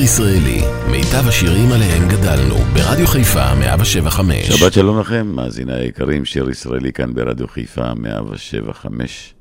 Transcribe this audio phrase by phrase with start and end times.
[0.00, 0.60] לשיר ישראלי,
[0.90, 4.48] מיטב השירים עליהם גדלנו, ברדיו חיפה 175.
[4.48, 9.34] שבת שלום לכם, מאזיני היקרים, שיר ישראלי כאן ברדיו חיפה 175.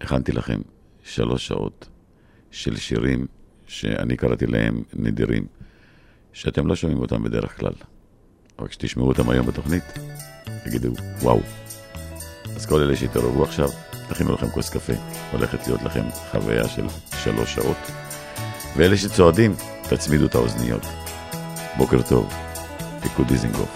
[0.00, 0.60] הכנתי לכם
[1.04, 1.88] שלוש שעות
[2.50, 3.26] של שירים
[3.66, 5.46] שאני קראתי להם נדירים,
[6.32, 7.72] שאתם לא שומעים אותם בדרך כלל.
[8.58, 9.84] רק שתשמעו אותם היום בתוכנית,
[10.64, 10.92] תגידו,
[11.22, 11.40] וואו.
[12.56, 13.68] אז כל אלה שהתערבו עכשיו,
[14.08, 14.92] תכינו לכם כוס קפה,
[15.32, 16.84] הולכת להיות לכם חוויה של
[17.22, 18.05] שלוש שעות.
[18.76, 20.86] ואלה שצועדים, תצמידו את האוזניות.
[21.76, 22.32] בוקר טוב,
[23.02, 23.68] פיקוד דיזינגוף,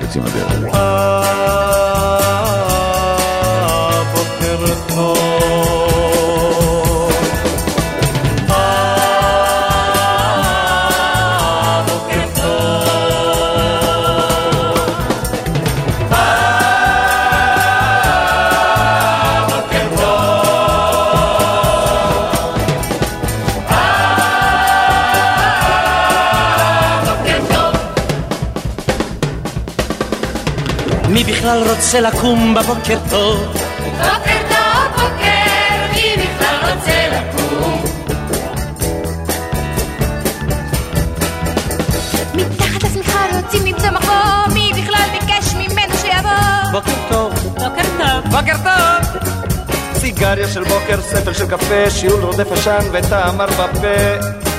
[0.00, 0.74] יוצאים לדרך.
[31.44, 33.38] בכלל רוצה לקום בבוקר טוב?
[33.82, 37.84] בוקר טוב, בוקר, מי בכלל רוצה לקום?
[42.34, 46.72] מתחת לשמחה רוצים למצוא מקום, מי בכלל ביקש ממנו שיבוא?
[46.72, 49.22] בוקר טוב, בוקר טוב, בוקר טוב.
[49.94, 54.53] סיגריה של בוקר, ספר של קפה, שיעול רודף עשן וטעם בפה.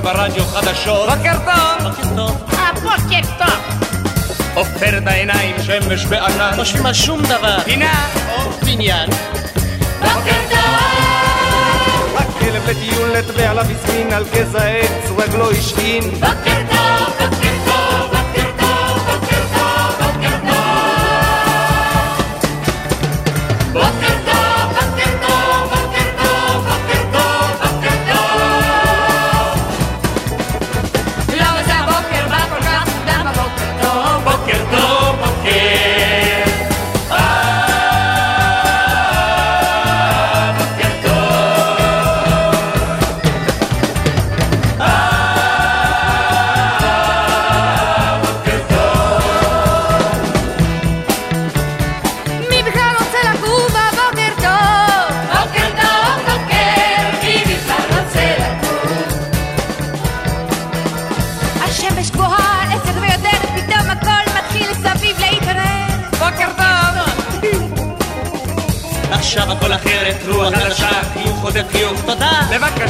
[0.00, 1.08] קורא ברדיו חדשות.
[1.08, 2.50] בוקר טוב, בוקר טוב.
[2.50, 3.88] הבוקר טוב.
[4.54, 6.52] עופר את העיניים, שמש בענן.
[6.56, 7.60] חושבים על שום דבר.
[7.64, 8.06] פינה
[8.36, 9.10] או בניין.
[10.00, 12.16] בוקר טוב.
[12.16, 16.10] הכלב לטיול נטבע עליו הסמין על גזע עץ, רגלו השעין.
[16.10, 16.63] בוקר בוקר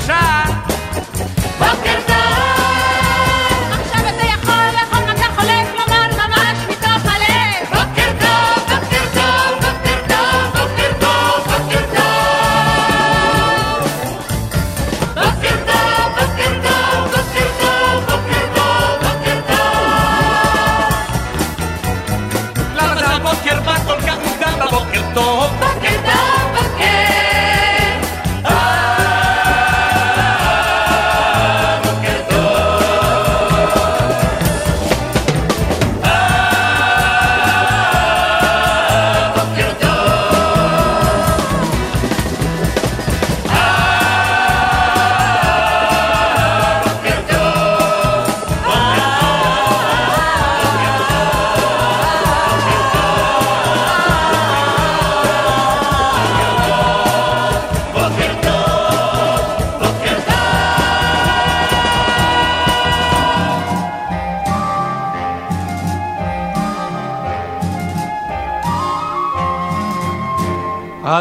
[0.07, 0.55] regresar.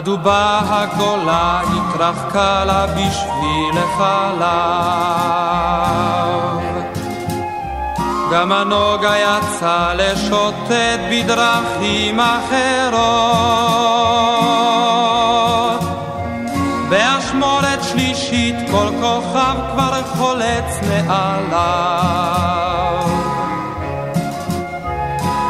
[0.03, 4.43] הדובה הגדולה התרחקה לה בשביל החלב
[8.31, 12.53] גם הנוגה יצא לשוטט בדרכים אחרות.
[16.89, 22.23] באשמורת שלישית כל כוכב כבר חולץ מעליו.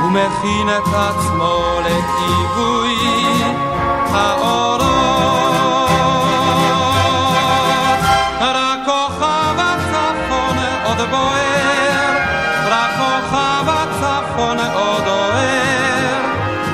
[0.06, 2.93] ומכין את עצמו לכיבוי
[4.24, 4.84] האורות.
[8.42, 12.18] רק כוכב הצפון עוד בוער,
[12.70, 16.22] רק כוכב הצפון עוד עורר,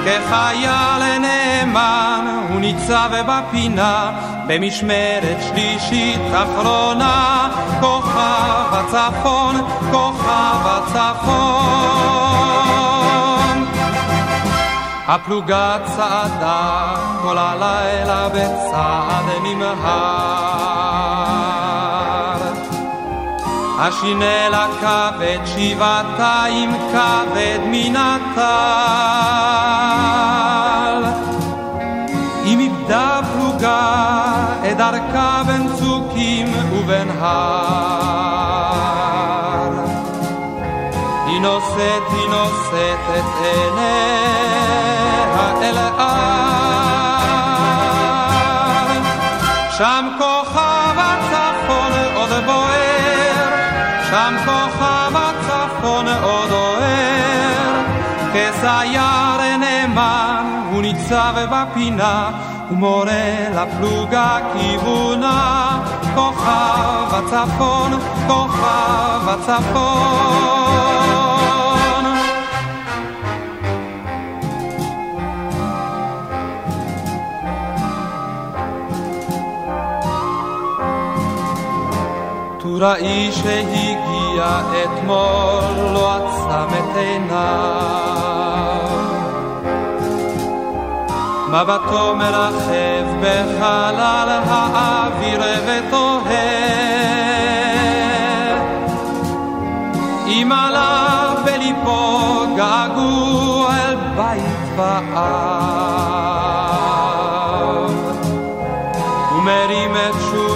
[0.06, 4.12] כחייל נאמן הוא ניצב בפינה
[4.48, 7.50] במשמרת שלישית אחרונה,
[7.80, 9.56] כוכב הצפון,
[9.92, 12.29] כוכב הצפון.
[15.12, 19.80] הפלוגה צעדה כל הלילה בצעד נמהר.
[23.80, 28.44] השינל הכבד שבעתיים כבד מן הטל.
[32.46, 34.06] אם איבדה פלוגה
[34.72, 38.10] את דרכה בין צוקים ובין הר.
[41.26, 44.29] היא נושאת, היא נושאת את עיניה
[49.80, 53.50] שם כוכב הצפון עוד בוער,
[54.10, 57.84] שם כוכב הצפון עוד אוהר,
[58.34, 62.32] כסייר נאמן הוא ניצב בפינה
[62.72, 65.70] ומורה לפלוגה כיוונה,
[66.16, 67.92] כוכב הצפון,
[68.28, 70.50] כוכב הצפון.
[82.80, 87.40] טוראי שהגיע אתמול לא עצם את עיניו
[91.48, 96.70] מבטו מרחב בחלל האוויר ותוהה
[100.28, 102.20] אם עליו בליבו
[102.56, 105.20] געגוע אל בית ואב
[109.36, 110.49] ומרים את שולי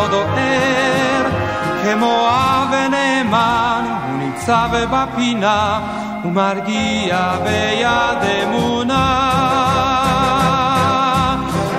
[0.00, 1.26] עוד ער
[1.84, 5.80] כמו אב נאמן הוא ניצב בפינה
[6.24, 9.30] ומרגיע ביד אמונה.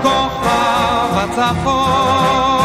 [0.01, 2.60] כוכב הצפון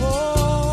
[0.00, 0.67] Oh.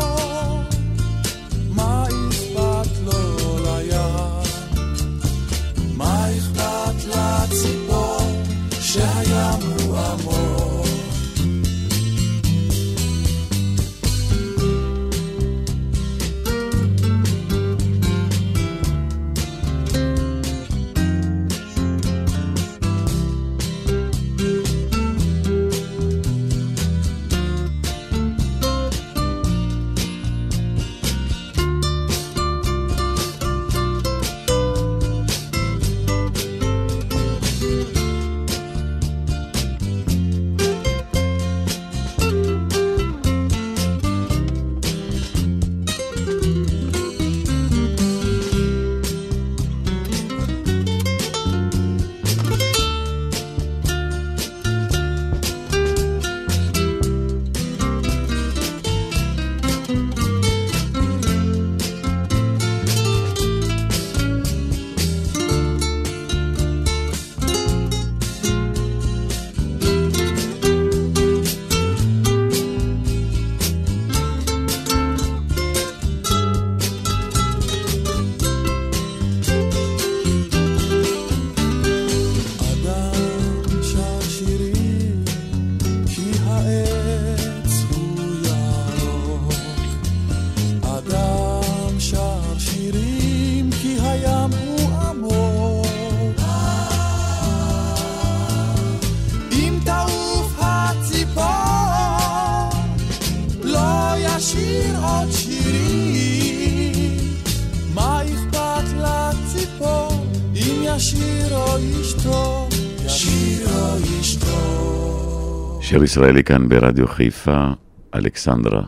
[115.88, 117.66] שיר ישראלי כאן ברדיו חיפה,
[118.14, 118.82] אלכסנדרה,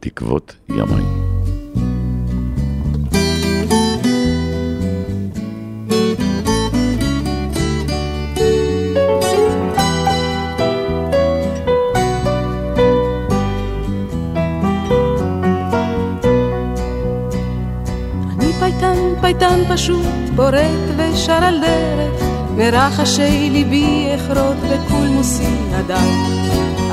[0.00, 0.56] תקוות.
[0.70, 0.80] אני
[19.20, 20.06] פייטן, פשוט,
[20.36, 20.54] פורט
[20.96, 22.23] ושר על דרך,
[22.56, 25.46] מרחשי ליבי אחרות בקולמוסי
[25.78, 26.10] ידיי.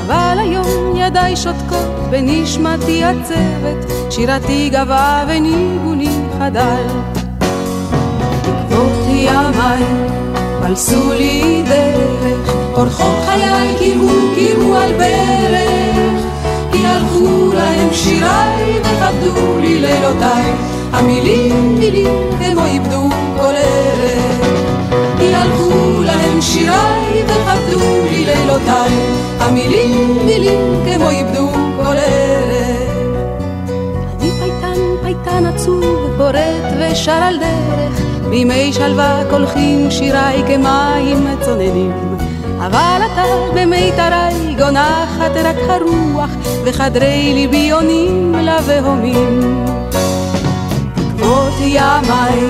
[0.06, 6.86] אבל היום ידיי שותקות בנשמתי עצבת, שירתי גבה וניגוני חדל.
[8.42, 9.84] תקוות ימיי
[10.62, 16.22] פלסו לי דרך, אורחות חיי קירו קירו על ברך,
[16.72, 20.52] כי הלכו להם שיריי וכבדו לי לילותיי,
[20.92, 24.41] המילים מילים כמו איבדו כל ערך.
[26.42, 27.80] שיריי וכבדו
[28.10, 28.90] לי לילותיי,
[29.40, 32.90] המילים מילים כמו איבדו כל ערך.
[34.20, 41.92] אני פייטן, פייטן עצוב, פורט ושר על דרך, בימי שלווה קולחים שיריי כמים צוננים.
[42.58, 43.22] אבל עתה
[43.54, 46.30] במיתריי גונחת רק הרוח,
[46.64, 49.64] וחדרי ליבי עונים לבהומים.
[50.94, 52.40] תקוות ימיי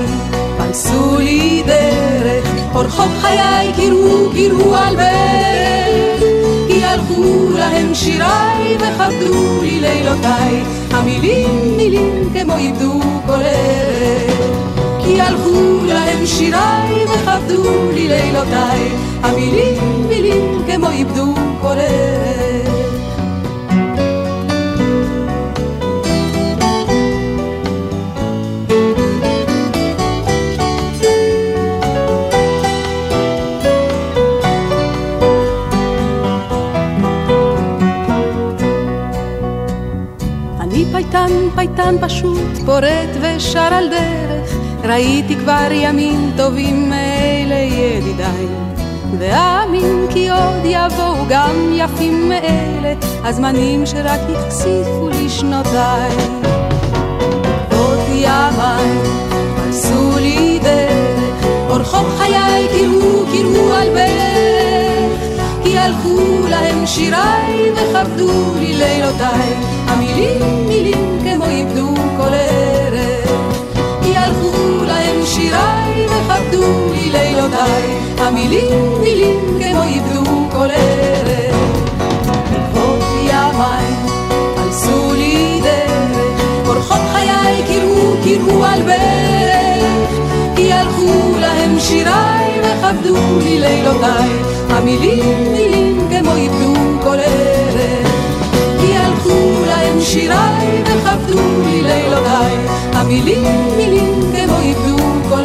[0.59, 6.23] פלסו לי דרך, אורחות חיי קירו קירו על ברך,
[6.69, 14.41] כי הלכו להם שיריי וכבדו לי לילותיי, המילים מילים כמו איבדו כל ערך.
[15.05, 18.89] כי הלכו להם שיריי וכבדו לי לילותיי,
[19.23, 22.52] המילים מילים כמו איבדו כל ערך.
[41.67, 48.47] פייטן, פשוט, פורט ושר על דרך, ראיתי כבר ימים טובים מאלה ידידיי.
[49.19, 56.17] ואאמין כי עוד יבואו גם יפים מאלה, הזמנים שרק החשיפו לי שנותיי.
[57.79, 58.99] עוד ימיי
[59.57, 64.62] פלסו לי דרך, אורחות חיי קירו קירו על ברך,
[65.83, 69.55] הלכו להם שיריי וכבדו לי לילותיי,
[69.87, 72.33] המילים מילים כמו איבדו כל.
[74.03, 77.83] כי הלכו להם שיריי וכבדו לי לילותיי,
[78.19, 81.57] המילים מילים כמו איבדו כל ערך.
[82.45, 83.87] תקוות ימיי
[84.57, 90.11] פלסו לי דרך, אורחות חיי קירו קירו על ברך,
[90.57, 94.31] כי הלכו להם שיריי וכבדו לי לילותיי,
[94.73, 98.09] המילים מילים כמו איבדו כל ערך.
[98.81, 102.57] כי הלכו להם שיריי וכבדו לי לילותיי,
[102.93, 103.45] המילים
[103.77, 104.97] מילים כמו איבדו
[105.29, 105.43] כל.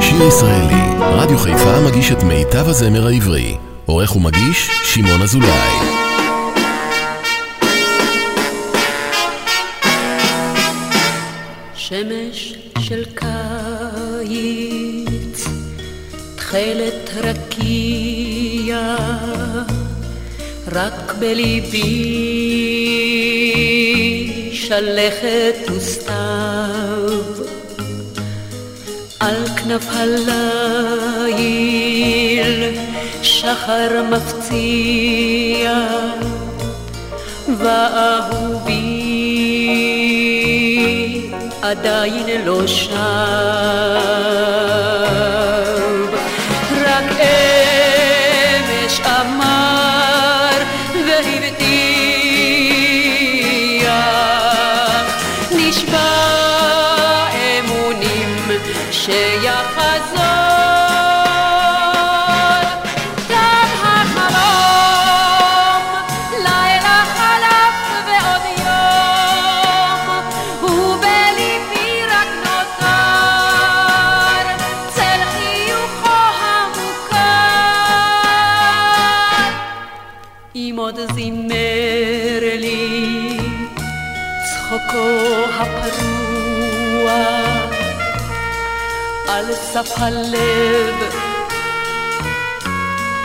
[0.00, 3.69] שיר ישראלי, רדיו חיפה מגיש את מיטב הזמר העברי.
[4.00, 5.68] עורך ומגיש, שמעון אזולאי.
[11.74, 14.38] שמש של קיץ,
[16.36, 18.96] תכלת רקיע,
[20.72, 22.20] רק בליבי
[24.52, 27.22] שלכת וסתיו,
[29.20, 31.40] על כנף הליל
[33.22, 35.72] שחר מפציע,
[37.58, 39.00] ואהובי
[41.62, 42.90] עדיין לא שב.
[89.84, 90.94] סף הלב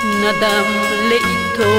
[0.04, 0.66] נדם
[1.10, 1.78] לאיתו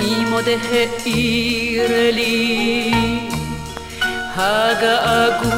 [0.00, 2.92] אם עוד העיר לי
[4.36, 5.48] הגעגוע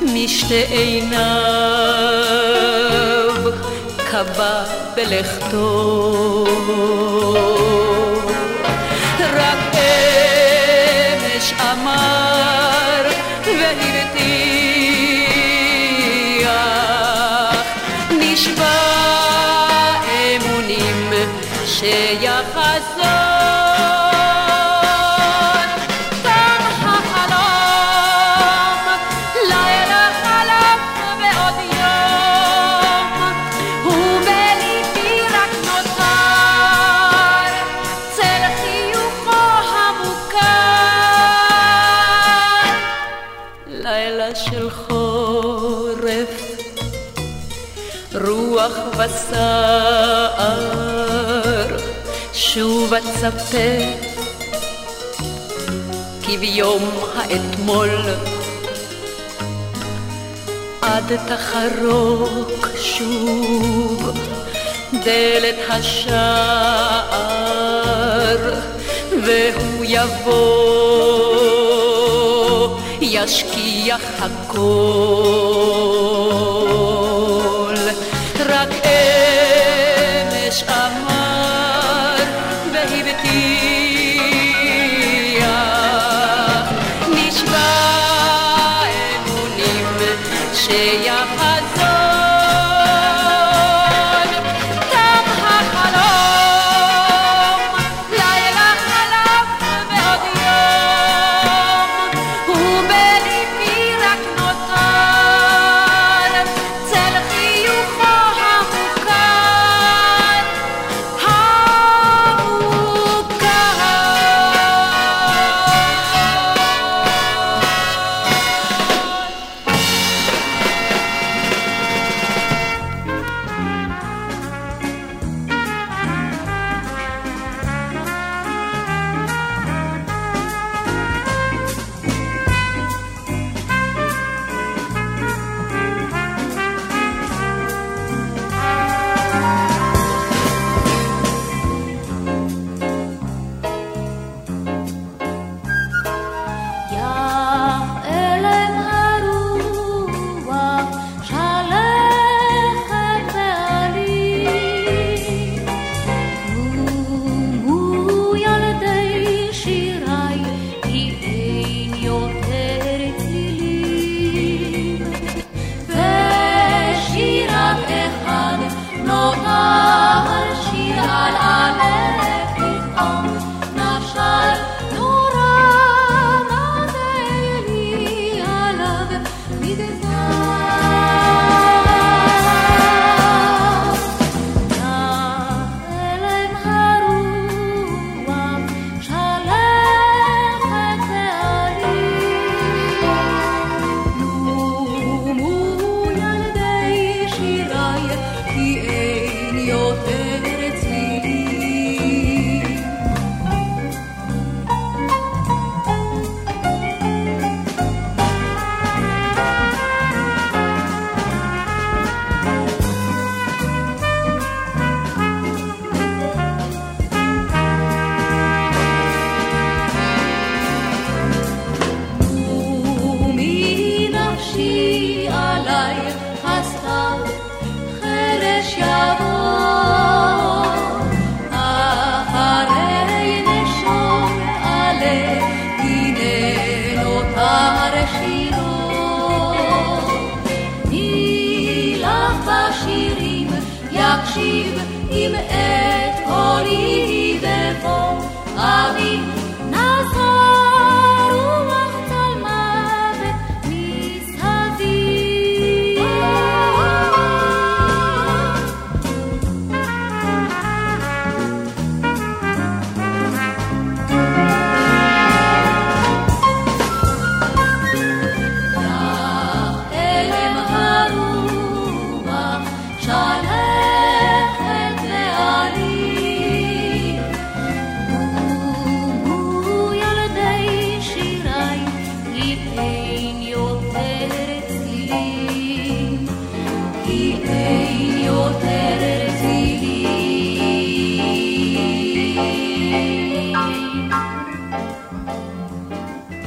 [0.00, 1.24] משתי עיניו
[4.10, 4.64] קבע
[4.96, 6.44] בלכתו
[9.20, 9.74] רק
[11.34, 12.93] אמש אמר
[13.54, 15.24] והבטיח
[18.10, 18.78] נשבע
[20.36, 21.12] אמונים
[21.66, 23.23] שיחזור
[44.50, 46.34] של חורף
[48.14, 50.48] רוח וסער
[52.32, 53.78] שוב אצפה.
[56.22, 57.90] כי ביום האתמול
[60.82, 64.10] עד תחרוק שוב
[65.04, 67.14] דלת השער
[69.24, 71.33] והוא יבוא
[73.14, 76.13] ישכיח הכל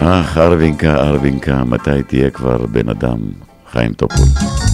[0.07, 3.19] אך, ארבינקה, ארבינקה, מתי תהיה כבר בן אדם?
[3.71, 4.66] חיים טופול.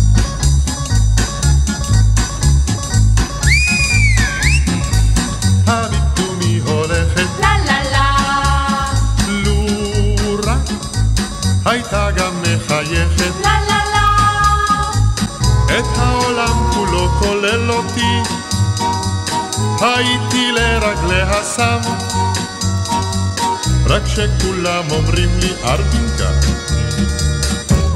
[24.16, 26.30] שכולם אומרים לי ארבינקה,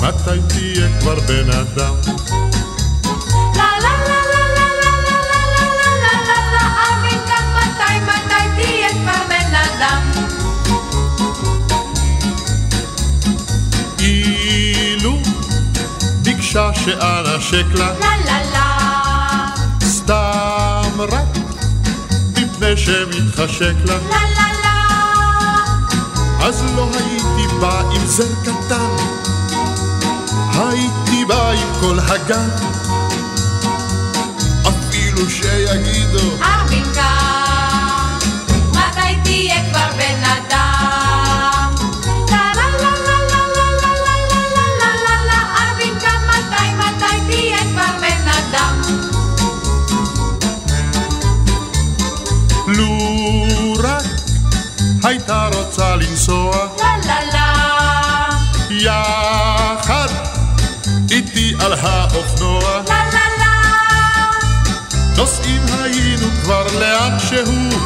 [0.02, 1.96] מתי תהיה כבר בן אדם?
[16.58, 19.50] אישה שאנשק לה לה לה לה
[19.84, 21.38] סתם רק
[22.32, 24.47] מפני שמתחשק לה לה לה
[26.48, 28.90] אז לא הייתי בא עם זר קטן.
[30.54, 32.50] הייתי בא עם כל הגן
[62.18, 63.54] על האופנוע לה לה לה.
[65.18, 67.80] נוסעים היינו כבר לאן שהוא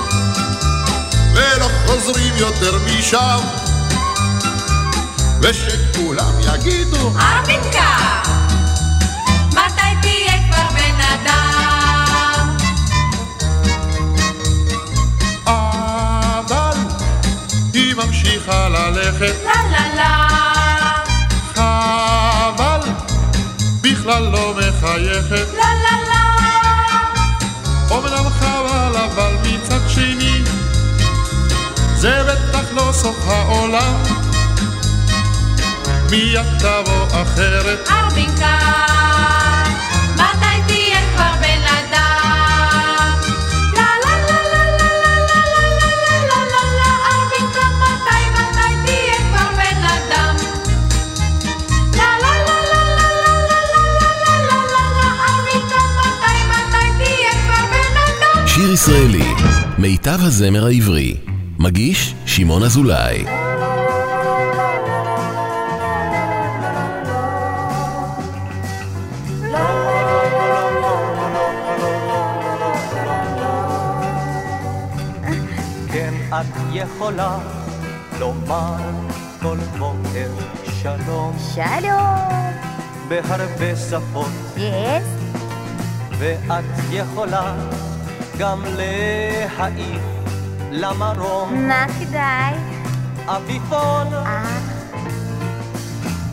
[1.34, 3.40] ולא חוזרים יותר משם.
[5.42, 8.22] ושכולם יגידו ארבינקה
[9.50, 12.58] מתי תהיה כבר בן אדם?
[15.46, 16.78] אבל
[17.74, 19.36] היא ממשיכה ללכת.
[19.46, 20.31] לה לה לה
[24.02, 25.54] בכלל לא מחייכת.
[25.54, 26.24] לה לה לה.
[27.90, 30.42] אומנם חבל אבל מצד שני
[31.96, 34.04] זה בטח לא סוף העולם.
[36.10, 37.90] מיד תבוא אחרת?
[37.90, 38.58] ארבינקה
[58.74, 59.34] ישראלי,
[59.78, 61.18] מיטב הזמר העברי.
[61.60, 63.26] מגיש שמעון אזולאי.
[75.92, 77.38] כן, את יכולה
[78.20, 78.76] לומר
[79.42, 80.30] כל בוקר
[80.82, 81.38] שלום.
[81.56, 82.32] שלום.
[83.08, 85.08] בהרבה שפות, יס
[86.20, 87.56] ואת יכולה
[88.42, 90.02] גם להעיף
[90.72, 92.54] למרום מה כדאי?
[93.28, 94.60] עפיפון, אה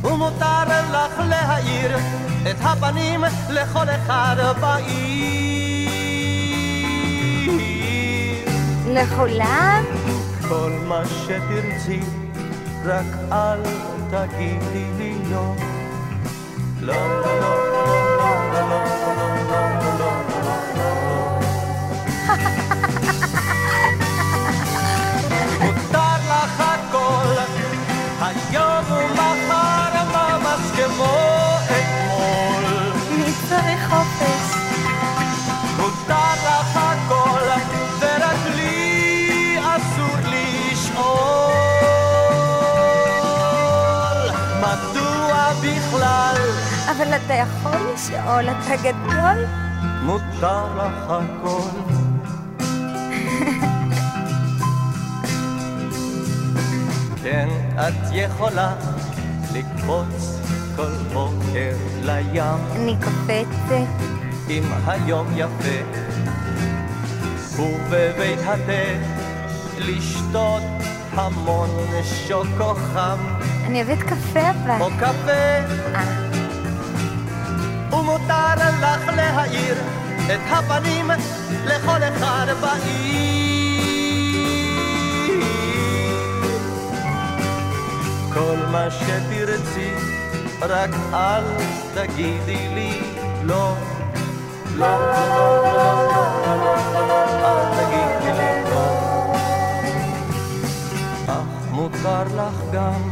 [0.02, 1.96] ומותר לך להאיר
[2.50, 5.88] את הפנים לכל אחד בעיר.
[8.86, 9.84] לכולם?
[10.48, 12.00] כל מה שתרצי,
[12.84, 13.62] רק אל
[14.10, 15.54] תגידי לי לא.
[16.80, 17.77] לא, לא, לא, לא,
[47.26, 49.44] אתה יכול לשאול, אתה גדול?
[50.02, 51.70] מותר לך הכל?
[57.22, 58.74] כן, את יכולה
[59.54, 60.40] לקפוץ
[60.76, 62.58] כל בוקר לים.
[62.76, 63.72] אני קופצת.
[64.50, 65.78] אם היום יפה
[67.56, 68.98] ובבית התה
[69.78, 70.62] לשתות
[71.14, 71.70] המון
[72.26, 73.18] שוקו חם
[73.66, 74.80] אני אוהבת קפה אבל.
[74.80, 75.30] או קפה
[75.94, 76.27] אה,
[78.38, 79.76] ומותר לך להאיר
[80.26, 81.10] את הפנים
[81.64, 83.88] לכל אחד בעיר.
[88.34, 89.90] כל מה שתרצי
[90.62, 91.44] רק אל
[91.94, 93.00] תגידי לי
[93.42, 93.74] לא.
[94.76, 98.86] לא, לא, לא, לא, לא, לא, לא, אל תגידי לי לא.
[101.26, 103.10] אך מותר לך גם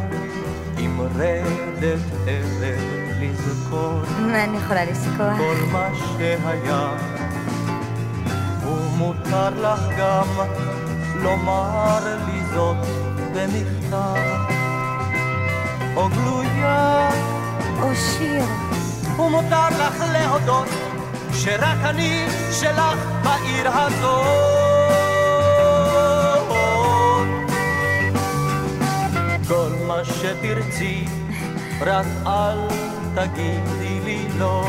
[0.78, 2.95] עם רדת ערב
[3.30, 5.36] לזכור אני יכולה לזכור?
[5.38, 6.96] כל מה שהיה.
[8.66, 10.26] ומותר לך גם
[11.14, 12.76] לומר לי זאת
[13.34, 14.16] במכתב.
[15.96, 17.08] או גלויה.
[17.82, 18.44] או שיר.
[19.18, 20.68] ומותר לך להודות
[21.32, 24.56] שרק אני שלך בעיר הזאת.
[29.48, 31.04] כל מה שתרצי
[31.80, 32.85] רק אל
[33.16, 34.64] תגידי לי לא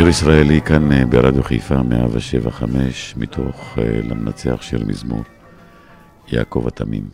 [0.00, 5.22] שיר ישראלי כאן אה, ברדיו חיפה 175 מתוך אה, למנצח שיר מזמור
[6.28, 7.04] יעקב התמים,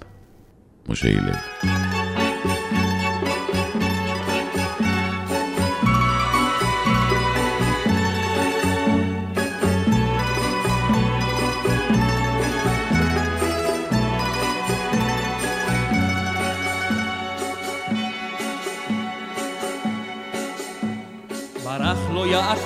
[0.88, 2.15] משה הלל.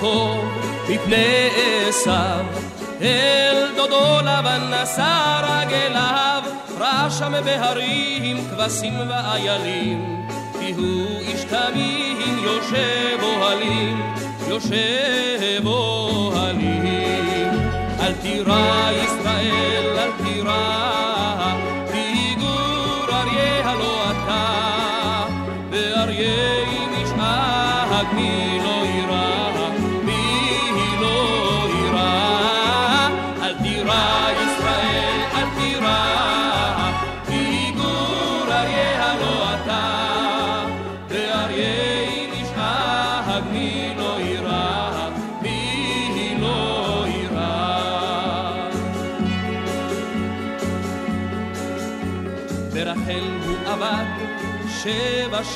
[0.01, 0.37] יעקב
[0.89, 1.49] מפני
[1.87, 2.45] עשיו,
[3.01, 6.43] אל דודו לבן נשא רגליו,
[6.79, 10.25] ראה שם בהרים כבשים ואיילים,
[10.59, 14.13] כי הוא איש תמים יושב אוהלים,
[14.47, 17.51] יושב אוהלים.
[17.99, 19.80] אל תירא ישראל,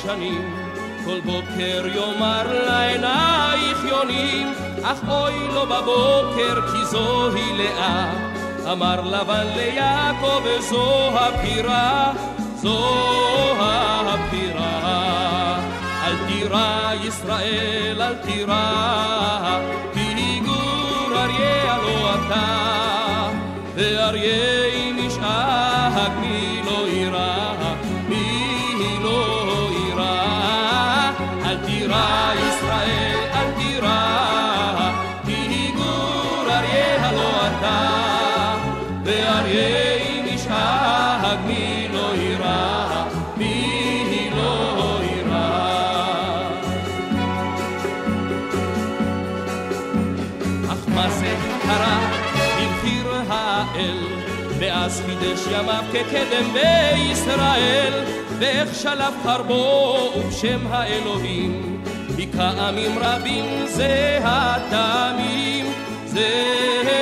[0.06, 0.54] שנים,
[1.04, 8.12] כל בוקר יאמר לעינייך יונים, אך אוי לו בבוקר כי זוהי לאה.
[8.72, 12.12] אמר לבן ליעקב זו הפירה,
[12.56, 12.84] זו
[14.06, 15.58] הפירה.
[16.04, 19.60] אל תירא ישראל, אל תירא,
[19.94, 23.28] כי גור אריה הלא אתה,
[23.74, 24.85] ואריה
[55.58, 58.04] ימיו כקדם בישראל
[58.38, 61.82] ואיך שלף חרבו ובשם האלוהים.
[62.16, 65.72] היכה עמים רבים זה התמים
[66.06, 66.28] זה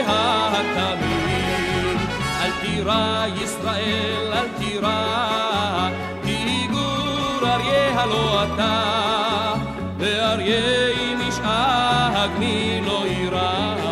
[0.07, 1.99] התמים.
[2.43, 5.91] אל תירא ישראל אל תירא
[6.25, 9.55] כי גור אריה הלא אתה
[9.99, 13.84] ואריה אם ישאג מי לא יירא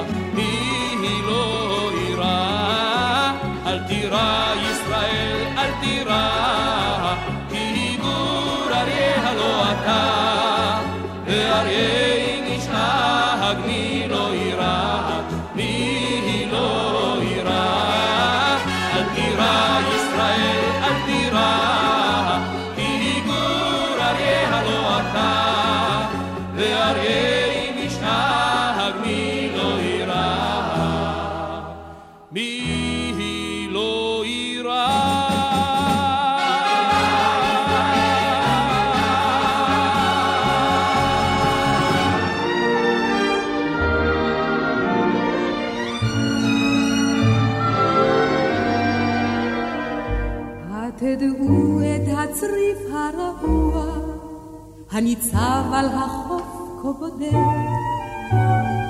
[55.22, 56.42] הניצב על החוף
[56.82, 57.32] כה בודד.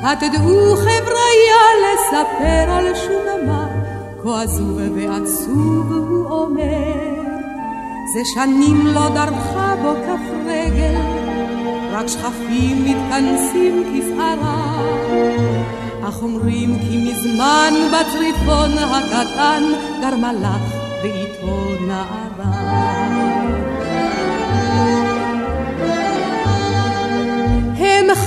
[0.02, 3.66] התדעו חבריה לספר על שוממה,
[4.22, 7.12] כה עזוב ועצוב הוא אומר.
[8.14, 10.94] זה שנים לא דרכה בו כף רגל,
[11.92, 14.82] רק שכפים מתכנסים כפערה.
[16.08, 19.62] אך אומרים כי מזמן בצריפון הקטן
[20.00, 23.01] גרמה לך ואיתו נערה.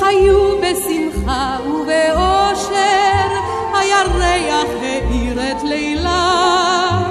[0.05, 3.29] חיו בשמחה ובאושר,
[3.73, 7.03] הירח האיר את לילם,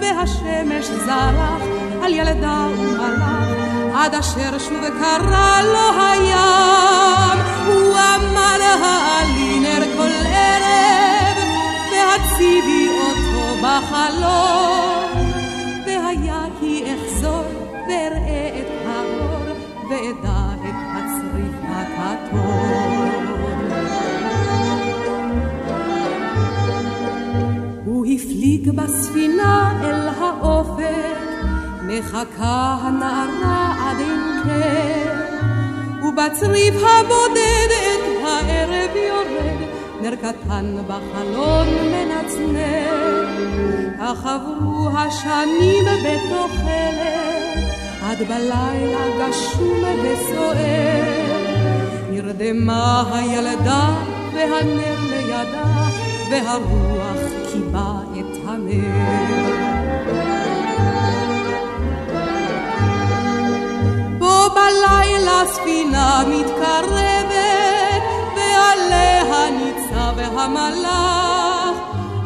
[0.00, 1.62] והשמש זרח
[2.02, 11.36] על ילדה ומלאך, עד אשר שוב קרא לו הים, הוא אמר העלי נר כל ערב,
[11.92, 15.32] והציבי אותו בחלום,
[15.86, 17.44] והיה כי אחזור
[17.88, 19.56] ואראה את האור,
[19.90, 20.41] ואדע את הצריף
[22.34, 23.26] הכתום.
[27.84, 31.18] הוא הפליג בספינה אל האופק,
[31.86, 35.12] מחכה הנערה עד אין קר,
[36.08, 39.60] ובצריף הבודד את הערב יורד,
[40.02, 43.26] נר קטן בחלון מנצנר.
[44.00, 47.12] כך עברו השנים בתוחלת,
[48.02, 51.21] עד בלילה גשום וסוער.
[52.42, 53.88] נרדמה הילדה
[54.34, 55.88] והנר לידה,
[56.30, 57.16] והרוח
[57.52, 59.52] קיבה את הנר.
[64.18, 67.32] בו בלילה ספינה מתקרבת,
[68.36, 71.76] ועליה ניצב המלאך,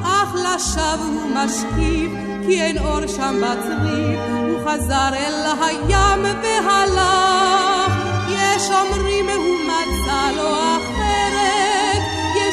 [0.03, 2.13] אך לשווא הוא משקיף,
[2.47, 7.93] כי אין אור שם בצריף, הוא חזר אל הים והלך.
[8.31, 9.96] יש אומרים אחרת,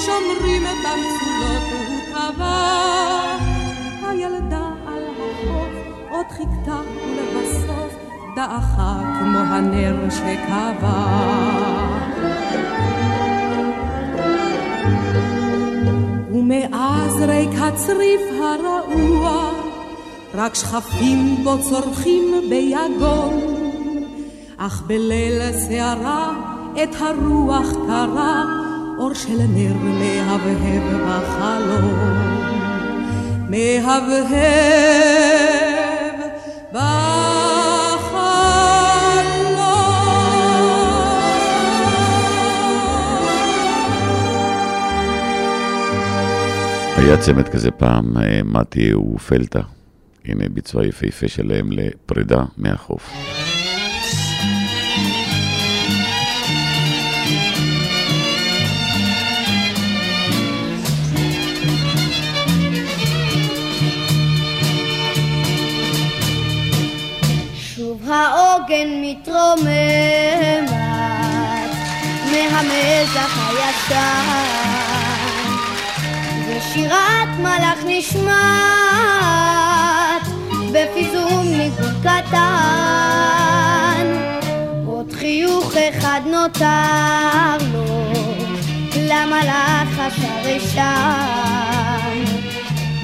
[0.03, 3.43] יש אומרים במצולות הוא טבח.
[4.07, 5.67] הילדה על החוף
[6.09, 7.95] עוד חיכתה ולבסוף
[8.35, 11.03] דעכה כמו הנר שכבה.
[16.31, 19.51] ומאז ריק הצריף הרעוע,
[20.33, 23.39] רק שכפים בו צורכים ביגון.
[24.57, 26.31] אך בליל סערה
[26.83, 28.62] את הרוח קרה,
[28.97, 32.33] אור של נר מהבהב בחלום.
[33.49, 34.73] מהבהב
[46.97, 49.61] היה צמד כזה פעם, אה, מתי ופלטה.
[50.25, 53.13] הנה ביצוע יפהפה שלהם לפרידה מהחוף.
[68.63, 70.69] העוגן מתרוממת
[72.31, 74.27] מהמזח הישן.
[76.47, 78.23] ושירת מלאך נשמעת
[80.71, 82.37] בפיזום ניגון קטן.
[84.85, 88.13] עוד חיוך אחד נותר לו
[88.97, 92.23] למלאך אשר ישן.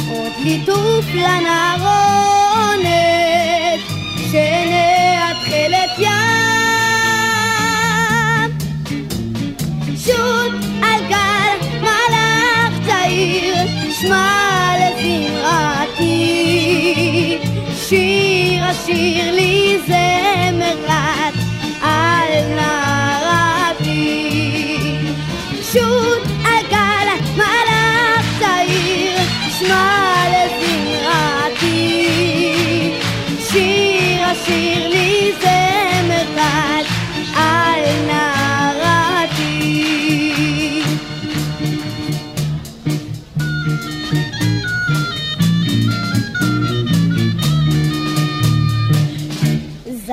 [0.10, 2.90] עוד ליטוף לנערונת
[4.32, 4.99] שעיניה
[5.60, 6.10] תכלת ים.
[10.06, 13.56] שוט על גל מלאך צעיר
[14.02, 16.18] שמע לזמרתי.
[17.88, 21.36] שיר השיר לי זמר רץ
[21.82, 24.30] על נערתי.
[25.74, 29.18] שוט על גל מלאך צעיר
[29.60, 30.19] שמע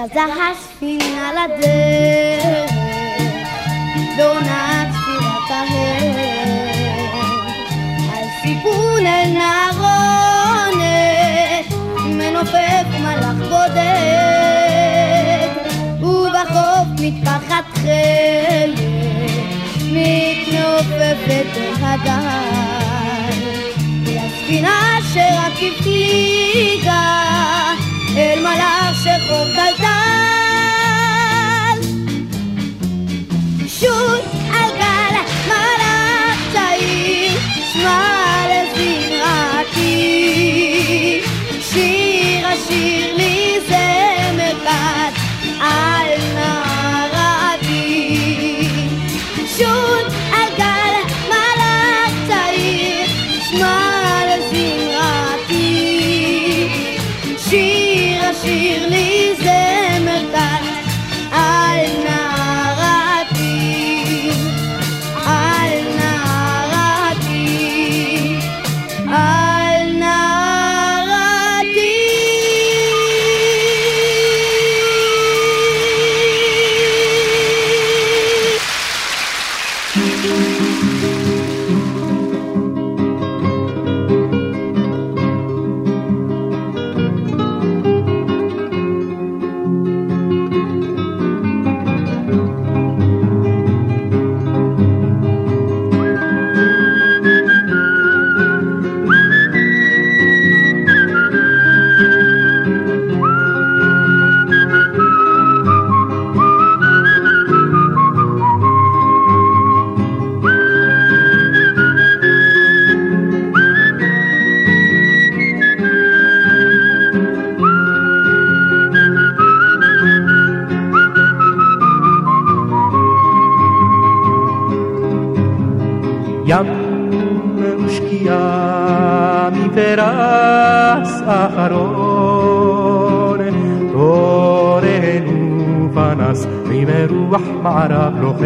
[0.07, 2.71] זזה הספינה לדרך
[4.17, 6.17] בעונת ספירת ההר.
[8.13, 10.87] על סיפון אל נערונת
[11.99, 13.89] מנופף מלאך בודד
[16.01, 18.79] ובחוף מטפחת חלק
[19.93, 23.39] מתנופפת אל הגל
[24.05, 27.17] והספינה שרק הפליגה
[29.07, 29.86] שחור דלדל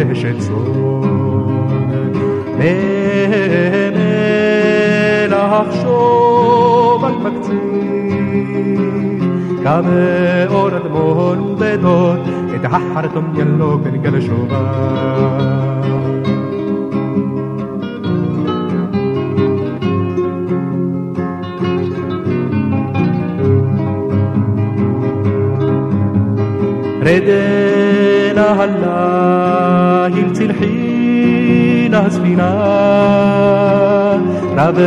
[0.00, 0.54] לוחשת צאן
[5.30, 7.56] לחשוב על מקציב
[9.62, 12.20] כמאור אדמון ובדוד
[12.54, 14.56] את החרטום ילוק בין גל שובל
[27.06, 29.39] ردنا هلا
[32.05, 32.51] הספינה.
[34.57, 34.81] רבי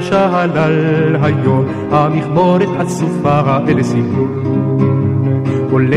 [0.00, 4.28] שלל היום, המכבורת הסופה אל סיפור.
[5.70, 5.96] עולה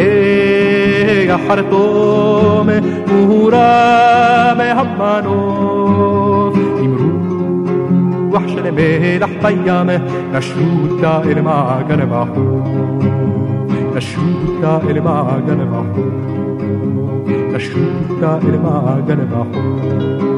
[1.30, 2.68] החרטום,
[3.08, 6.56] והורה מהמנוף.
[6.82, 6.96] עם
[8.32, 9.90] רוח של מלח בים,
[10.34, 12.62] נשרו אותה אל מעגן בחור.
[13.96, 16.32] נשרו אותה אל מעגן בחור.
[17.54, 20.31] نشوف دائر ما جنبه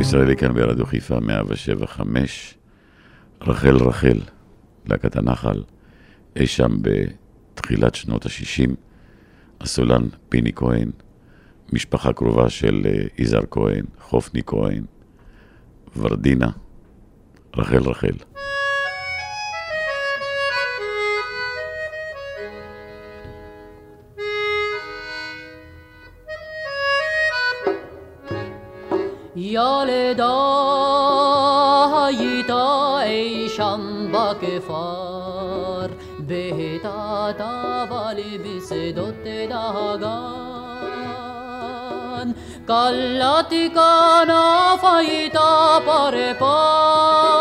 [0.00, 2.54] ישראלי כאן ברדיו חיפה 175,
[3.42, 4.18] רחל רחל,
[4.86, 5.62] להקת הנחל,
[6.36, 8.70] אי שם בתחילת שנות ה-60,
[9.60, 10.90] הסולן פיני כהן,
[11.72, 14.84] משפחה קרובה של אה, יזהר כהן, חופני כהן,
[15.96, 16.50] ורדינה,
[17.56, 18.14] רחל רחל.
[29.60, 30.36] ילדה
[32.06, 35.86] הייתה אי שם בכפר,
[36.18, 40.30] בהיטתה אבל בשדות דגן.
[42.66, 47.39] קלעתי כנף הייתה פרפר,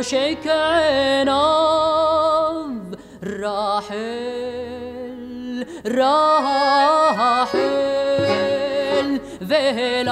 [0.00, 0.46] لو شيك
[1.26, 3.96] نظ راحل
[5.86, 7.60] راحل
[9.42, 10.08] ذهلاي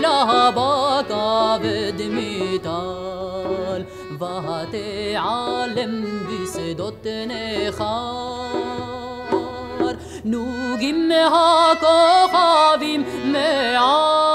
[0.00, 3.84] لها باقى بدمي تال
[4.20, 9.02] فهتي عالم بسدوتني خار
[10.24, 14.31] نوجم هاكو خابيم معال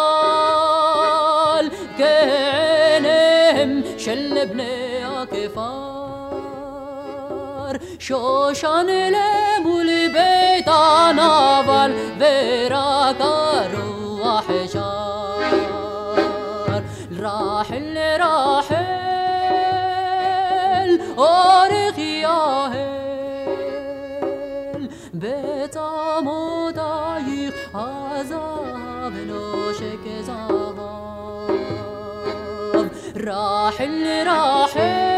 [8.08, 15.40] שושן למול בית הנבל, ורק הרוח שר.
[17.20, 18.78] רחל רחל,
[21.18, 22.78] אורך יהל,
[25.14, 26.36] בצמותייך
[27.74, 30.80] הזהב נושק זהב.
[33.16, 35.17] רחל רחל,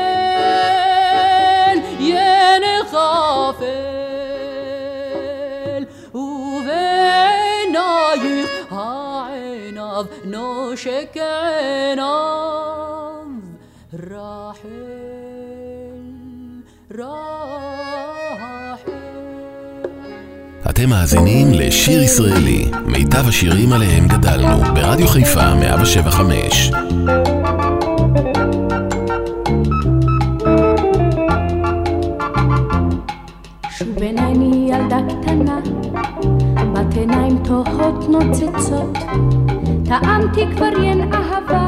[2.93, 3.85] ינחפל,
[6.13, 7.69] ובעינייך
[8.71, 12.39] העיניו נושק עיניו.
[13.93, 14.99] רחל.
[20.69, 26.71] אתם מאזינים לשיר ישראלי, מיטב השירים עליהם גדלנו, ברדיו חיפה 175.
[39.89, 41.67] טעמתי כבר ין אהבה,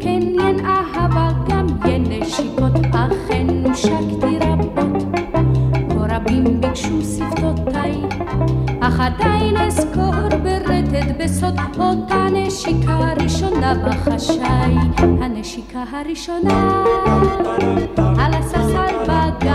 [0.00, 5.02] כן ין אהבה, גם ין נשיקות, אכן נושקתי רבות.
[5.88, 8.02] כה רבים ביקשו שפתותיי,
[8.80, 14.74] אך עדיין אזכור ברטט בסוד אותה נשיקה ראשונה בחשאי,
[15.20, 16.84] הנשיקה הראשונה
[17.96, 19.51] על הספסל בגן,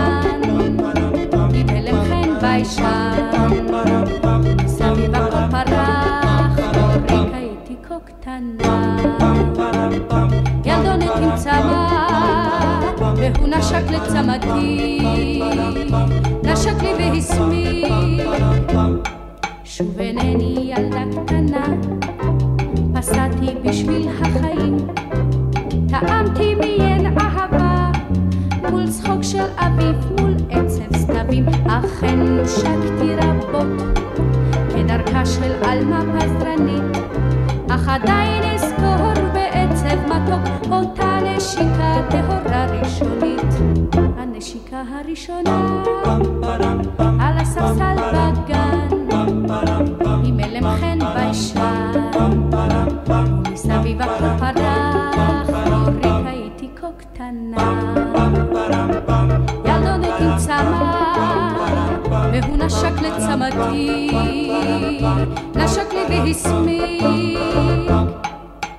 [65.56, 67.02] נשק לי והסמיק.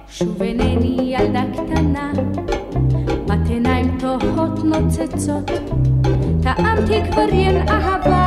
[0.09, 2.11] שוב אינני ילדה קטנה,
[3.25, 5.51] בת עיניים תוהות נוצצות,
[6.43, 8.18] טעמתי כבר ין אהבה,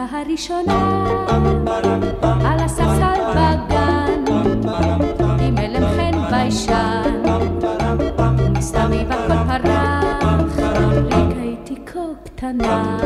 [0.00, 1.06] הנשיקה הראשונה
[2.44, 4.24] על הספסל בגן,
[5.40, 7.22] עם הלם חן ביישן,
[8.58, 12.98] מסביב הכל פרח, אורית הייתי כה קטנה,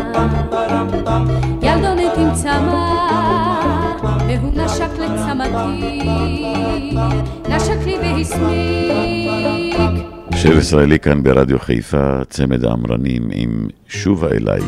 [1.62, 2.98] ילדונת עם צמא,
[4.02, 6.00] והוא נשק לצמתי,
[7.48, 9.76] נשק לי והסמיק.
[10.34, 14.60] שיר ישראלי כאן ברדיו חיפה, צמד האמרנים עם שובה אליי.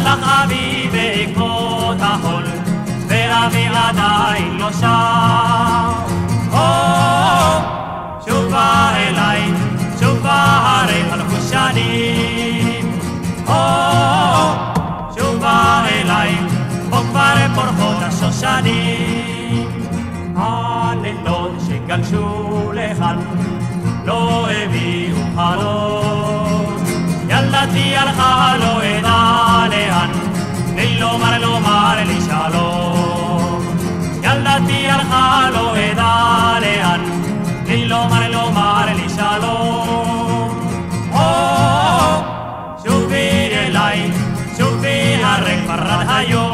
[0.00, 2.44] הלך אבי בעקבות החול,
[3.08, 5.92] ואבי עדיין לא שם.
[6.50, 6.60] הו,
[8.26, 9.42] שובה אליי,
[10.00, 12.98] שובה הרי חלפו שנים.
[13.46, 13.54] הו,
[15.18, 16.36] שובה אליי,
[16.90, 19.68] פה כבר פורחות השושנים.
[20.36, 23.18] הלילות שגלשו לכאן,
[24.04, 25.99] לא הביאו חלום.
[27.70, 30.10] ילדתי הלכה לא אדע לאן,
[30.66, 33.76] תני לומר לומר לי שלום.
[34.22, 37.00] ילדתי הלכה לא אדע לאן,
[37.64, 40.66] תני לומר לומר לי שלום.
[42.84, 44.10] שובי אליי,
[44.58, 46.49] שובי הרי כבר היום.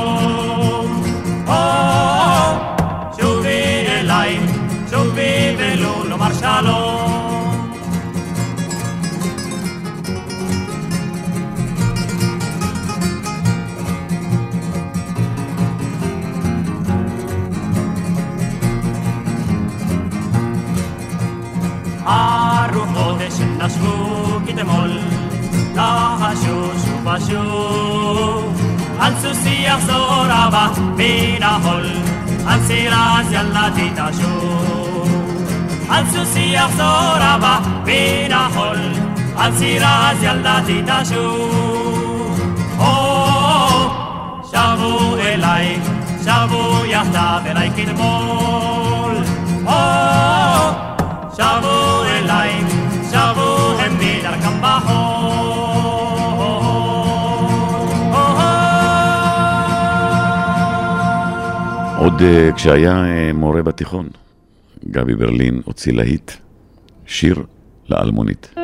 [23.67, 24.91] הרוחות שנשבו כתמול,
[25.75, 28.63] לחשו שוב ושוב.
[29.01, 31.87] על סוסי יחזור הבא מן החול,
[32.47, 35.09] על סירה אז ילדתי תשוב.
[35.89, 38.79] על סוסי יחזור הבא מן החול,
[39.37, 40.07] על סירה
[61.99, 64.09] עוד אה, כשהיה אה, מורה בתיכון,
[64.91, 66.31] גבי ברלין הוציא להיט,
[67.07, 67.43] שיר
[67.89, 68.55] לאלמונית.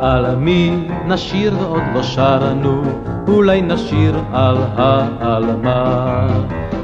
[0.00, 2.82] על מי נשיר ועוד לא שרנו,
[3.28, 6.26] אולי נשיר על העלמה.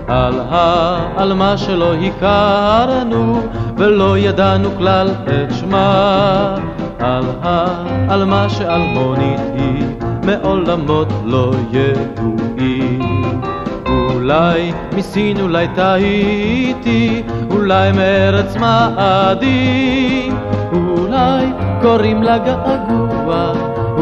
[0.08, 3.40] על העלמה שלא הכרנו,
[3.76, 6.54] ולא ידענו כלל את שמה.
[6.98, 9.84] על העלמה שאלמונית היא,
[10.24, 13.40] מעולמות לא ידועים.
[13.86, 20.36] אולי מסין, אולי טעיתי, אולי מארץ מאדים,
[20.72, 21.46] אולי
[21.82, 23.11] קוראים לה געגוע,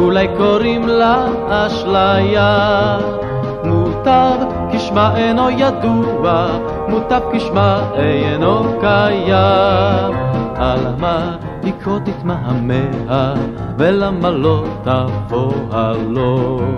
[0.01, 2.99] אולי קוראים לה אשליה.
[3.65, 4.37] מוטב
[4.73, 6.47] כשמה אינו ידוע,
[6.89, 10.15] מוטב כשמה אינו קיים.
[10.57, 13.35] על מה לקרוא תתמהמה,
[13.79, 16.77] ולמה לא תבוא הלום.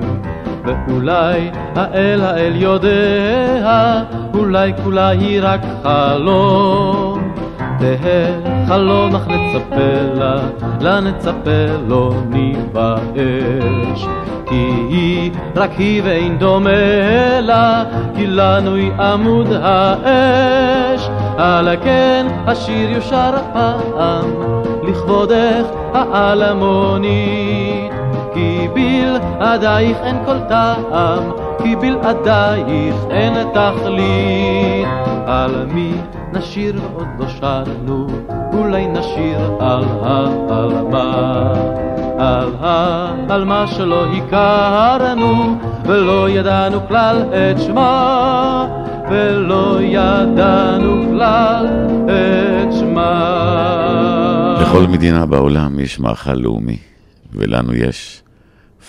[0.64, 4.02] ואולי האל האל יודע,
[4.34, 7.34] אולי כולה היא רק חלום.
[7.78, 10.36] תהא חלום אך נצפה לה,
[10.80, 14.06] לה נצפה לא ניבאש.
[14.46, 17.84] כי היא רק היא ואין דומה לה,
[18.16, 21.08] כי לנו היא עמוד האש.
[21.38, 24.30] על כן השיר יושר הפעם,
[24.88, 27.92] לכבודך האלמונית.
[28.34, 31.30] כי בלעדייך אין כל טעם,
[31.62, 34.88] כי בלעדייך אין תכלית.
[35.26, 35.92] על מי
[36.32, 38.06] נשיר ועוד לא שרנו,
[38.52, 41.52] אולי נשיר על העלמה.
[42.18, 48.68] על העלמה שלא הכרנו, ולא ידענו כלל את שמה,
[49.10, 51.66] ולא ידענו כלל
[52.04, 54.58] את שמה.
[54.62, 56.78] לכל מדינה בעולם יש מאכל לאומי,
[57.32, 58.22] ולנו יש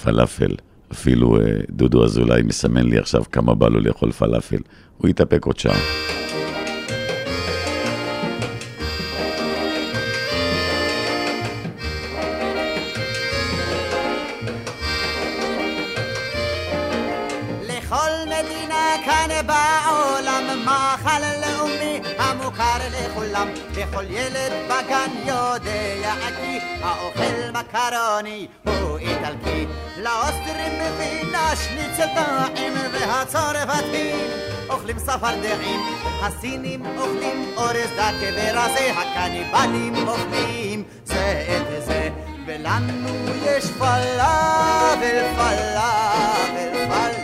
[0.03, 0.55] פלאפל.
[0.91, 4.59] אפילו אה, דודו אזולאי מסמן לי עכשיו כמה בא לו לאכול פלאפל.
[4.97, 5.75] הוא יתאפק עוד שעה.
[23.43, 29.65] לכולם וכל ילד בגן יודע כי האוכל מקרוני הוא איטלקי.
[29.97, 34.15] לאוסטרים מבינה שניצל טעים והצרפתים
[34.69, 35.79] אוכלים צפרדעים
[36.21, 40.83] הסינים אוכלים אורז דקה ורזה הקניבלים אוכלים.
[41.05, 42.09] זה את זה
[42.45, 43.09] ולנו
[43.45, 47.22] יש פלאבל, פלאבל, פלאבל.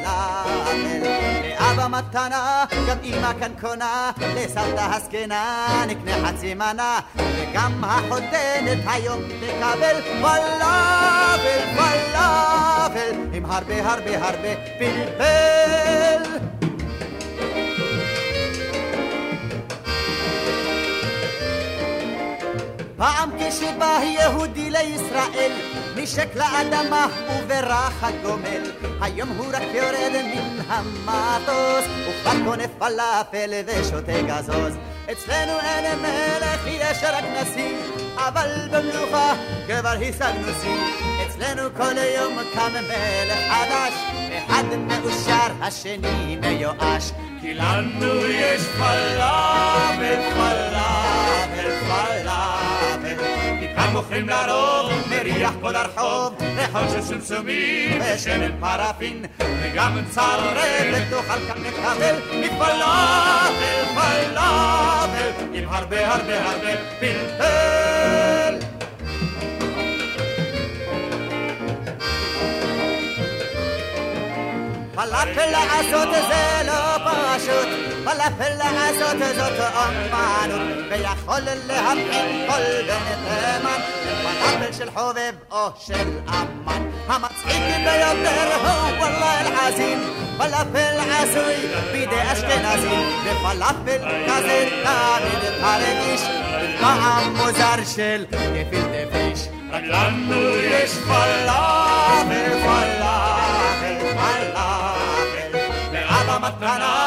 [1.89, 11.59] מתנה, גם אמא כאן קונה, לסבתא הזקנה נקנה חצי מנה, וגם החותנת היום תקבל פלאבל,
[11.75, 16.39] פלאבל, עם הרבה הרבה הרבה פלפל.
[22.97, 25.51] פעם כשבא יהודי לישראל,
[25.95, 28.71] נשק לאדמה וברח הגומל.
[29.01, 34.73] היום הוא רק יורד מן המטוס, וכבר קונה פלאפל ושותה גזוז.
[35.11, 37.77] אצלנו אין מלך, יש רק נשיא,
[38.15, 39.33] אבל במלוכה
[39.67, 41.27] כבר השגנו שיא.
[41.27, 43.93] אצלנו כל יום קם מלך חדש,
[44.37, 47.11] אחד מאושר, השני מיואש.
[47.41, 50.78] כי לנו יש פלאפל, פלאפל,
[53.89, 61.63] מכאן מוכרים לרוב, מריח כל הרחוב, ריחות של סומסומים ושמן פרפין, וגם צרבת תאכל כאן
[61.63, 68.55] לקבל מפלאפל, פלאפל, עם הרבה הרבה הרבה פלפל.
[74.95, 76.58] פלאפל לעשות זה
[78.05, 83.81] לא פשוט, פלאפל לעשות זאת אומנות, ויכול להבחין כל בן תימן,
[84.23, 86.89] פלאפל של חובב או של אמן.
[87.07, 89.99] המצחיק ביותר הוא וואלה אל-עזים,
[90.37, 91.55] פלאפל עשוי
[91.91, 96.21] בידי אשכנזים, ופלאפל כזה תמיד הרגיש,
[96.79, 99.47] טעם מוזר של גפילטע פיש.
[99.71, 105.57] רק לנו יש פלאפל, פלאפל, פלאפל.
[105.93, 106.98] לאבא מתנה,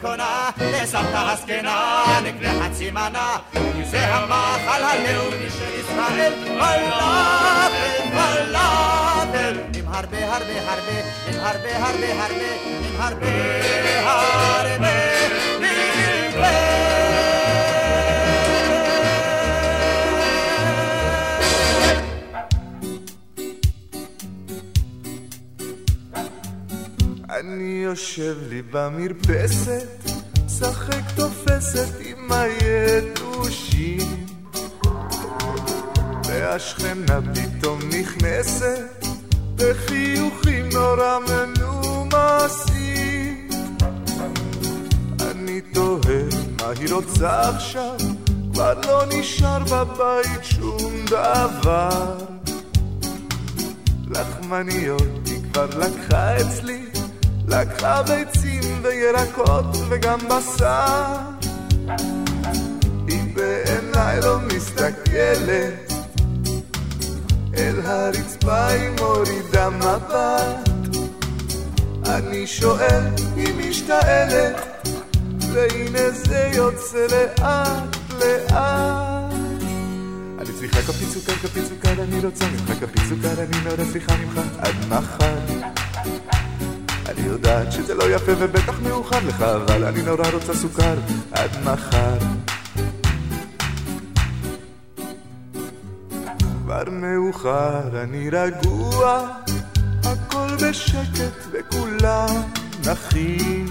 [0.00, 3.36] קונה, לסבתא הזקנה, נקנה חצי מנה.
[3.52, 9.58] כי זה המאכל הלאומי של ישראל, פלאפל, פלאפל.
[9.74, 13.26] עם הרבה הרבה הרבה, עם הרבה הרבה הרבה, עם הרבה
[14.10, 15.09] הרבה
[27.40, 30.10] אני יושב לי במרפסת,
[30.46, 34.26] משחק תופסת עם היתושים.
[36.24, 39.06] והשכנה פתאום נכנסת,
[39.56, 42.68] בחיוכים נורא מנומסים.
[45.20, 46.22] אני תוהה
[46.60, 47.96] מה היא רוצה עכשיו,
[48.52, 52.16] כבר לא נשאר בבית שום דבר.
[54.10, 56.89] לחמניות היא כבר לקחה אצלי,
[57.50, 61.04] לקחה ביצים וירקות וגם בשר.
[63.08, 65.92] היא בעיניי לא מסתכלת,
[67.56, 70.68] אל הרצפה היא מורידה מבט.
[72.06, 73.02] אני שואל
[73.36, 74.86] אם משתעלת,
[75.52, 79.32] והנה זה יוצא לאט לאט.
[80.38, 84.40] אני צריכה כפית סוכר, כפית סוכר, אני רוצה ממך כפית סוכר, אני מאוד צריכה ממך
[84.58, 85.69] עד מחר.
[87.20, 90.94] אני יודעת שזה לא יפה ובטח מאוחר לך, אבל אני נורא רוצה סוכר
[91.32, 92.18] עד מחר.
[96.64, 99.28] כבר מאוחר, אני רגוע,
[100.04, 102.42] הכל בשקט וכולם
[102.86, 103.66] נחים.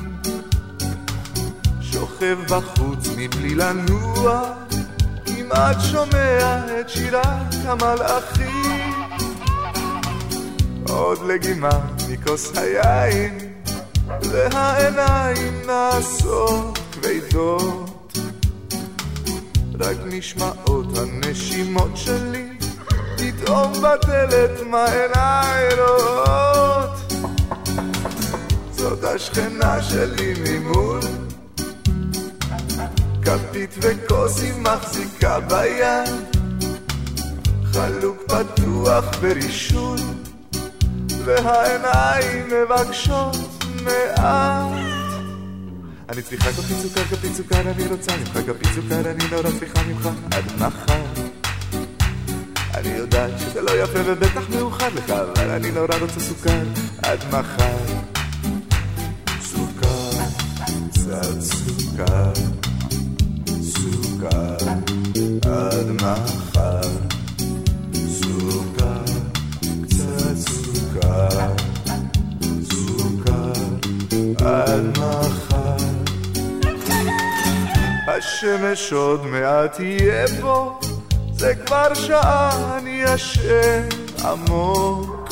[1.82, 4.54] שוכב בחוץ מבלי לנוע,
[5.26, 8.94] כמעט שומע את שירת המלאכים.
[10.90, 13.38] עוד לגימה מכוס היין,
[14.22, 18.18] והעיניים נעשות כבדות.
[19.80, 22.50] רק נשמעות הנשימות שלי,
[23.18, 27.14] פתאום בדלת מה עיניי רואות.
[28.72, 31.00] זאת השכנה שלי ממול,
[33.22, 36.10] כפית וכוס היא מחזיקה ביד,
[37.74, 40.00] חלוק פתוח ברישול,
[41.26, 43.36] והעיניים מבקשות
[43.84, 44.72] מעט.
[46.10, 50.10] אני צריכה כפית סוכר, כפית סוכר, אני רוצה ממך כפית סוכר, אני נורא צריכה ממך
[50.32, 51.30] עד מחר.
[52.76, 56.64] אני יודעת שזה לא יפה ובטח מאוחר לך, אבל אני נורא רוצה סוכר
[57.04, 57.78] עד מחר.
[59.42, 60.10] סוכר,
[60.92, 62.34] קצת סוכר,
[63.62, 64.58] סוכר
[65.46, 66.69] עד מחר.
[72.72, 73.52] סוכר,
[74.46, 75.70] עד מחר.
[78.08, 80.80] השמש עוד מעט תהיה פה,
[81.38, 83.88] זה כבר שעה אני ישן
[84.26, 85.30] עמוק.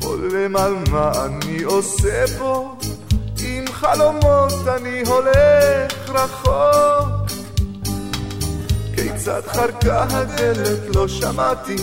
[0.00, 2.74] חולם על מה אני עושה פה,
[3.44, 7.30] עם חלומות אני הולך רחוק.
[8.94, 11.76] כיצד חרקה הדלת לא שמעתי,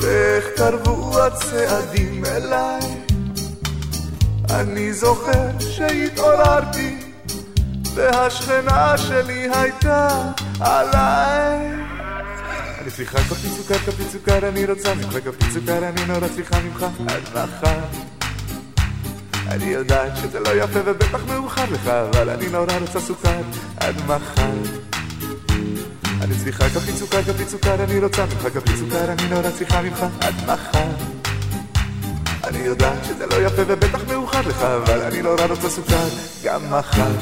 [0.00, 2.80] ואיך קרבו הצעדים אליי.
[4.50, 6.98] אני זוכר שהתעוררתי,
[7.94, 10.08] והשכנה שלי הייתה
[10.60, 11.58] עליי.
[12.82, 16.86] אני צריכה כפית סוכר, כפית סוכר, אני רוצה ממך כפית סוכר, אני נורא צריכה ממך
[17.08, 17.80] עד מחר.
[19.48, 23.40] אני יודעת שזה לא יפה ובטח מאוחר לך, אבל אני נורא רוצה סוכר
[23.76, 24.87] עד מחר.
[26.28, 29.50] אני צריכה כפית סוכר, כפית סוכר, אני לא רוצה ממך כפית סוכר, אני לא נורא
[29.50, 30.90] צריכה ממך עד מחר.
[32.48, 36.08] אני יודעת שזה לא יפה ובטח מאוחר לך, אבל אני לא נורא רוצה סוכר,
[36.44, 37.12] גם מחר,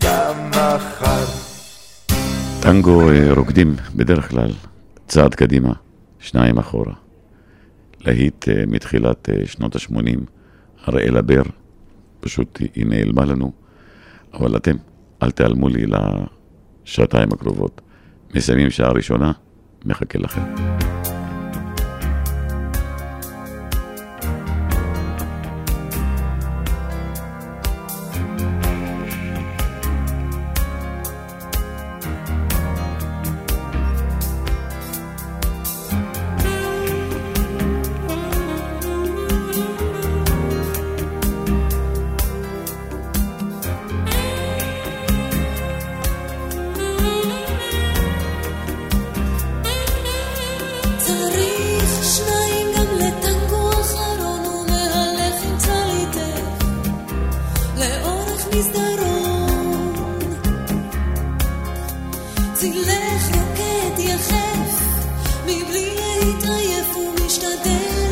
[0.00, 1.24] גם מחר.
[2.62, 4.50] טנגו אה, רוקדים בדרך כלל
[5.06, 5.72] צעד קדימה,
[6.18, 6.94] שניים אחורה.
[8.00, 10.20] להיט אה, מתחילת אה, שנות ה-80,
[10.84, 11.42] הראל אבר,
[12.20, 13.52] פשוט היא נעלמה לנו,
[14.34, 14.76] אבל אתם,
[15.22, 17.80] אל תיעלמו לי לשעתיים הקרובות.
[18.34, 19.32] מסיימים שעה ראשונה,
[19.84, 20.40] מחכה לכם.
[66.24, 68.03] מתעייף ומשתדל.